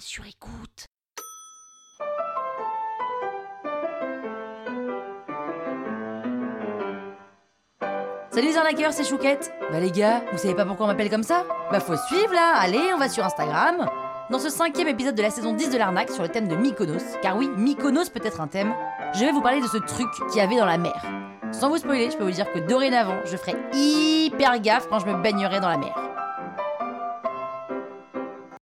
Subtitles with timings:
[0.00, 0.86] sur écoute.
[8.30, 9.52] Salut les arnaqueurs, c'est Chouquette.
[9.72, 11.44] Bah les gars, vous savez pas pourquoi on m'appelle comme ça?
[11.70, 13.88] Bah faut suivre là, allez, on va sur Instagram.
[14.30, 17.16] Dans ce cinquième épisode de la saison 10 de l'arnaque sur le thème de Mykonos,
[17.22, 18.74] car oui, Mykonos peut être un thème,
[19.14, 21.02] je vais vous parler de ce truc qu'il y avait dans la mer.
[21.50, 25.06] Sans vous spoiler, je peux vous dire que dorénavant, je ferai hyper gaffe quand je
[25.06, 26.17] me baignerai dans la mer.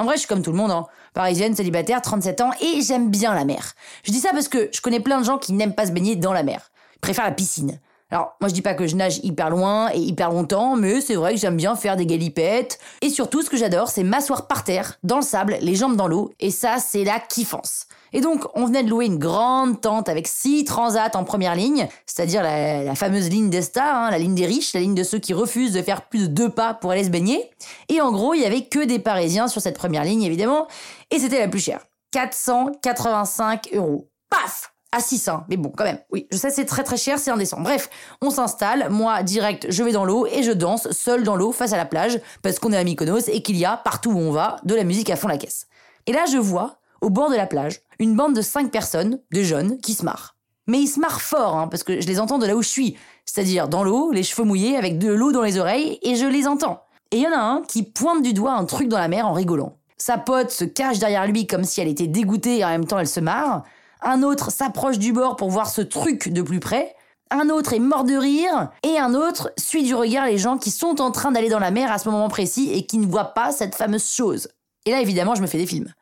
[0.00, 0.86] En vrai, je suis comme tout le monde, hein.
[1.12, 3.74] parisienne, célibataire, 37 ans, et j'aime bien la mer.
[4.02, 6.16] Je dis ça parce que je connais plein de gens qui n'aiment pas se baigner
[6.16, 6.70] dans la mer.
[6.96, 7.78] Ils préfèrent la piscine.
[8.10, 11.14] Alors, moi je dis pas que je nage hyper loin et hyper longtemps, mais c'est
[11.14, 12.78] vrai que j'aime bien faire des galipettes.
[13.02, 16.08] Et surtout, ce que j'adore, c'est m'asseoir par terre, dans le sable, les jambes dans
[16.08, 17.86] l'eau, et ça, c'est la kiffance.
[18.12, 21.88] Et donc, on venait de louer une grande tente avec six transats en première ligne,
[22.06, 25.18] c'est-à-dire la, fameuse ligne des stars, hein, la ligne des riches, la ligne de ceux
[25.18, 27.50] qui refusent de faire plus de deux pas pour aller se baigner.
[27.88, 30.66] Et en gros, il y avait que des Parisiens sur cette première ligne, évidemment,
[31.12, 31.80] et c'était la plus chère.
[32.12, 34.08] 485 euros.
[34.28, 35.44] Paf à 600.
[35.48, 37.60] Mais bon, quand même, oui, je sais, c'est très très cher, c'est indécent.
[37.60, 41.52] Bref, on s'installe, moi, direct, je vais dans l'eau et je danse seul dans l'eau
[41.52, 44.18] face à la plage parce qu'on est à Mykonos et qu'il y a, partout où
[44.18, 45.66] on va, de la musique à fond la caisse.
[46.06, 49.42] Et là, je vois, au bord de la plage, une bande de 5 personnes, de
[49.42, 50.36] jeunes, qui se marrent.
[50.66, 52.68] Mais ils se marrent fort, hein, parce que je les entends de là où je
[52.68, 56.26] suis, c'est-à-dire dans l'eau, les cheveux mouillés, avec de l'eau dans les oreilles, et je
[56.26, 56.82] les entends.
[57.12, 59.26] Et il y en a un qui pointe du doigt un truc dans la mer
[59.26, 59.76] en rigolant.
[59.96, 62.98] Sa pote se cache derrière lui comme si elle était dégoûtée et en même temps
[62.98, 63.64] elle se marre
[64.02, 66.94] un autre s'approche du bord pour voir ce truc de plus près,
[67.30, 70.70] un autre est mort de rire, et un autre suit du regard les gens qui
[70.70, 73.34] sont en train d'aller dans la mer à ce moment précis et qui ne voient
[73.34, 74.48] pas cette fameuse chose.
[74.84, 75.92] Et là, évidemment, je me fais des films.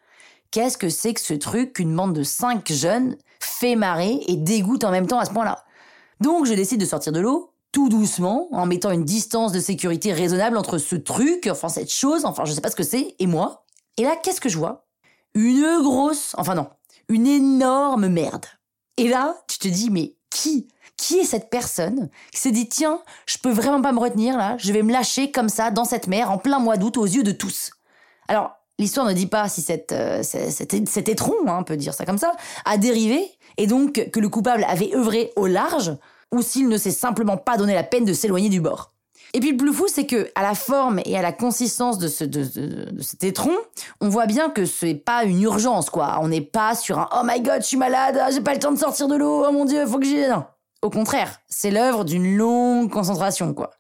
[0.51, 4.85] Qu'est-ce que c'est que ce truc qu'une bande de cinq jeunes fait marrer et dégoûte
[4.85, 5.65] en même temps à ce point-là?
[6.21, 10.15] Donc, je décide de sortir de l'eau, tout doucement, en mettant une distance de sécurité
[10.15, 13.27] raisonnable entre ce truc, enfin cette chose, enfin je sais pas ce que c'est, et
[13.27, 13.67] moi.
[13.99, 14.87] Et là, qu'est-ce que je vois?
[15.35, 16.69] Une grosse, enfin non,
[17.09, 18.47] une énorme merde.
[18.97, 23.01] Et là, tu te dis, mais qui Qui est cette personne qui s'est dit, tiens,
[23.27, 26.07] je peux vraiment pas me retenir là, je vais me lâcher comme ça dans cette
[26.07, 27.71] mer en plein mois d'août aux yeux de tous.
[28.27, 32.05] Alors, l'histoire ne dit pas si cette, euh, cet, étron, hein, on peut dire ça
[32.05, 33.25] comme ça, a dérivé
[33.57, 35.97] et donc que le coupable avait œuvré au large
[36.33, 38.93] ou s'il ne s'est simplement pas donné la peine de s'éloigner du bord.
[39.35, 42.09] Et puis le plus fou, c'est que à la forme et à la consistance de,
[42.09, 42.45] ce, de,
[43.01, 43.55] cet étron,
[44.01, 46.19] on voit bien que c'est pas une urgence, quoi.
[46.23, 48.73] On n'est pas sur un oh my god, je suis malade, j'ai pas le temps
[48.73, 50.27] de sortir de l'eau, oh mon dieu, faut que j'y.
[50.29, 50.45] Non.
[50.81, 53.71] Au contraire, c'est l'œuvre d'une longue concentration, quoi.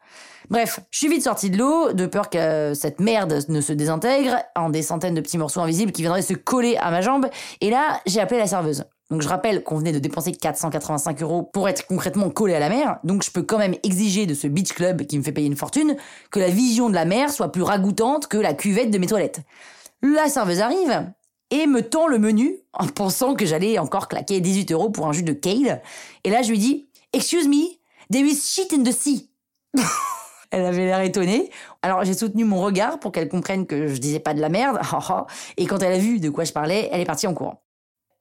[0.50, 4.36] Bref, je suis vite sorti de l'eau, de peur que cette merde ne se désintègre
[4.56, 7.28] en des centaines de petits morceaux invisibles qui viendraient se coller à ma jambe.
[7.60, 8.84] Et là, j'ai appelé la serveuse.
[9.10, 12.68] Donc je rappelle qu'on venait de dépenser 485 euros pour être concrètement collé à la
[12.68, 15.46] mer, donc je peux quand même exiger de ce beach club qui me fait payer
[15.46, 15.96] une fortune
[16.30, 19.40] que la vision de la mer soit plus ragoûtante que la cuvette de mes toilettes.
[20.02, 21.10] La serveuse arrive
[21.50, 25.12] et me tend le menu en pensant que j'allais encore claquer 18 euros pour un
[25.12, 25.80] jus de kale.
[26.24, 27.78] Et là je lui dis Excuse me,
[28.12, 29.30] there is shit in the sea.
[30.50, 31.50] Elle avait l'air étonnée.
[31.80, 34.78] Alors j'ai soutenu mon regard pour qu'elle comprenne que je disais pas de la merde.
[35.56, 37.62] Et quand elle a vu de quoi je parlais, elle est partie en courant.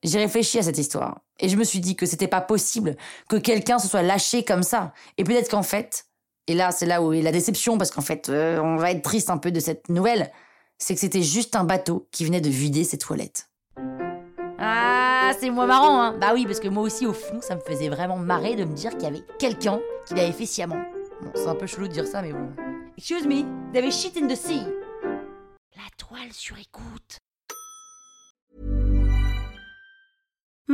[0.02, 2.96] J'ai réfléchi à cette histoire et je me suis dit que c'était pas possible
[3.28, 4.92] que quelqu'un se soit lâché comme ça.
[5.16, 6.06] Et peut-être qu'en fait,
[6.46, 9.02] et là c'est là où est la déception parce qu'en fait euh, on va être
[9.02, 10.30] triste un peu de cette nouvelle,
[10.78, 13.48] c'est que c'était juste un bateau qui venait de vider ses toilettes.
[14.60, 17.60] Ah, c'est moi marrant, hein Bah oui, parce que moi aussi, au fond, ça me
[17.60, 20.82] faisait vraiment marrer de me dire qu'il y avait quelqu'un qui l'avait fait sciemment.
[21.22, 22.48] Bon, c'est un peu chelou de dire ça, mais bon.
[22.96, 23.44] Excuse me,
[23.74, 24.62] was shit in the sea.
[25.76, 27.18] La toile sur écoute.